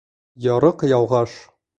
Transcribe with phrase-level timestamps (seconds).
[0.45, 1.35] Ярыҡ ялғаш